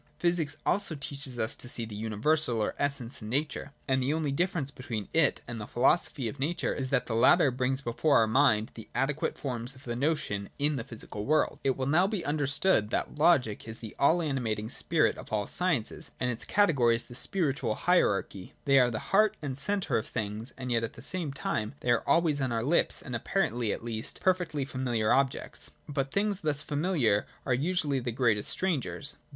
Physics 0.17 0.57
also 0.65 0.95
teaches 0.95 1.37
us 1.37 1.55
to 1.55 1.69
see 1.69 1.85
the 1.85 1.93
universal 1.93 2.59
or 2.59 2.73
essence 2.79 3.21
in 3.21 3.29
Nature: 3.29 3.71
and 3.87 4.01
the 4.01 4.15
only 4.15 4.31
difference 4.31 4.71
between 4.71 5.07
it 5.13 5.41
and 5.47 5.61
the 5.61 5.67
Philosophy 5.67 6.27
of 6.27 6.39
Nature 6.39 6.73
is 6.73 6.89
that 6.89 7.05
the 7.05 7.13
latter 7.13 7.51
brings 7.51 7.81
before 7.81 8.17
our 8.17 8.25
mind 8.25 8.71
the 8.73 8.89
adequate 8.95 9.37
forms 9.37 9.75
of 9.75 9.83
the 9.83 9.95
notion 9.95 10.49
in 10.57 10.75
the 10.75 10.83
physical 10.83 11.23
world. 11.27 11.59
It 11.63 11.77
will 11.77 11.85
now 11.85 12.07
be 12.07 12.25
understood 12.25 12.89
that 12.89 13.19
Logic 13.19 13.67
is 13.67 13.77
the 13.77 13.95
all 13.99 14.23
animating 14.23 14.69
spirit 14.69 15.19
of 15.19 15.31
all 15.31 15.45
the 15.45 15.51
sciences, 15.51 16.09
and 16.19 16.31
its 16.31 16.45
categories 16.45 17.03
the 17.03 17.13
spiritual 17.13 17.75
hier 17.75 18.09
archy. 18.09 18.53
They 18.65 18.79
are 18.79 18.89
the 18.89 19.13
heart 19.13 19.37
and 19.43 19.55
centre 19.55 19.99
of 19.99 20.07
things: 20.07 20.51
and 20.57 20.71
yet 20.71 20.83
at 20.83 20.93
the 20.93 21.03
same 21.03 21.31
time 21.31 21.75
they 21.81 21.91
are 21.91 22.03
always 22.07 22.41
on 22.41 22.51
our 22.51 22.63
lips, 22.63 23.03
and, 23.03 23.15
apparently 23.15 23.71
at 23.71 23.83
least, 23.85 24.19
perfectly 24.19 24.65
familiar 24.65 25.11
objects. 25.13 25.69
But 25.87 26.11
things 26.11 26.39
thus 26.39 26.63
familiar 26.63 27.27
are 27.45 27.53
usually 27.53 27.99
the 27.99 28.11
greatest 28.11 28.49
strangers. 28.49 29.17